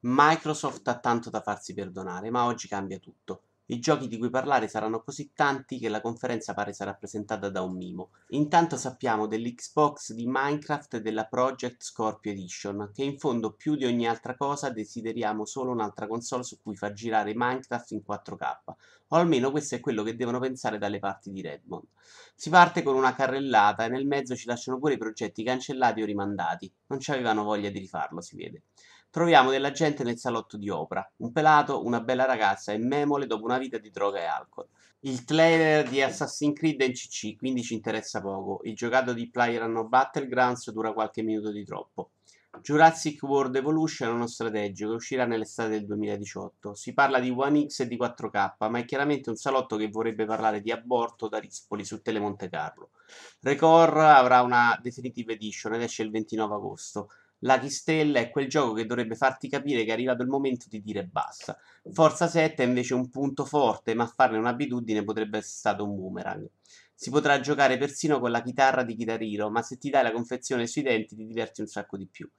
[0.00, 3.42] Microsoft ha tanto da farsi perdonare, ma oggi cambia tutto.
[3.66, 7.62] I giochi di cui parlare saranno così tanti che la conferenza pare sarà presentata da
[7.62, 8.10] un mimo.
[8.30, 13.86] Intanto sappiamo dell'Xbox di Minecraft e della Project Scorpio Edition, che in fondo più di
[13.86, 18.56] ogni altra cosa desideriamo solo un'altra console su cui far girare Minecraft in 4K,
[19.08, 21.86] o almeno questo è quello che devono pensare dalle parti di Redmond.
[22.34, 26.04] Si parte con una carrellata e nel mezzo ci lasciano pure i progetti cancellati o
[26.04, 28.64] rimandati, non ci avevano voglia di rifarlo si vede.
[29.12, 33.44] Troviamo della gente nel salotto di Oprah, un pelato, una bella ragazza e memole dopo
[33.44, 34.66] una vita di droga e alcol.
[35.00, 38.60] Il trailer di Assassin's Creed è in CC, quindi ci interessa poco.
[38.62, 42.12] Il giocato di PlayerUnknown Battlegrounds dura qualche minuto di troppo.
[42.62, 46.72] Jurassic World Evolution è uno strategico che uscirà nell'estate del 2018.
[46.72, 50.24] Si parla di One X e di 4K, ma è chiaramente un salotto che vorrebbe
[50.24, 52.92] parlare di aborto da Rispoli su Tele Monte Carlo.
[53.40, 57.10] Record avrà una Definitive Edition ed esce il 29 agosto.
[57.44, 60.80] La Chistella è quel gioco che dovrebbe farti capire che è arrivato il momento di
[60.80, 61.58] dire basta.
[61.90, 66.48] Forza 7 è invece un punto forte, ma farne un'abitudine potrebbe essere stato un boomerang.
[66.94, 70.12] Si potrà giocare persino con la chitarra di Guitar Hero, ma se ti dai la
[70.12, 72.30] confezione sui denti ti diverti un sacco di più.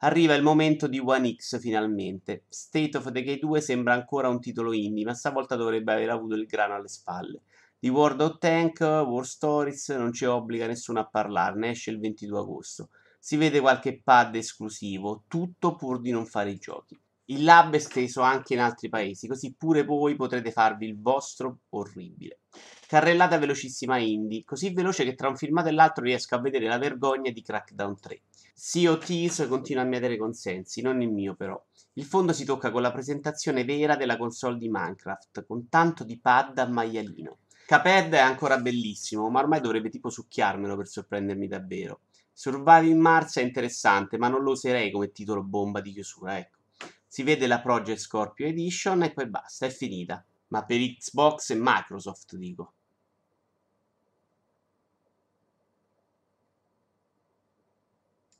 [0.00, 2.44] Arriva il momento di One X finalmente.
[2.50, 6.44] State of Decay 2 sembra ancora un titolo indie, ma stavolta dovrebbe aver avuto il
[6.44, 7.40] grano alle spalle.
[7.78, 12.38] Di World of Tank, War Stories non ci obbliga nessuno a parlarne, esce il 22
[12.38, 12.90] agosto
[13.22, 16.98] si vede qualche pad esclusivo, tutto pur di non fare i giochi.
[17.26, 21.60] Il lab è esteso anche in altri paesi, così pure voi potrete farvi il vostro
[21.68, 22.40] orribile.
[22.88, 26.78] Carrellata velocissima indie, così veloce che tra un filmato e l'altro riesco a vedere la
[26.78, 28.22] vergogna di Crackdown 3.
[28.54, 31.62] Sea of Thieves continua a mietere consensi, non il mio però.
[31.92, 36.18] Il fondo si tocca con la presentazione vera della console di Minecraft, con tanto di
[36.18, 37.38] pad a maialino.
[37.70, 42.00] Caped è ancora bellissimo, ma ormai dovrebbe tipo succhiarmelo per sorprendermi davvero.
[42.32, 46.58] Surviving Mars è interessante, ma non lo userei come titolo bomba di chiusura, ecco.
[47.06, 50.24] Si vede la Project Scorpio Edition e poi basta, è finita.
[50.48, 52.72] Ma per Xbox e Microsoft, dico.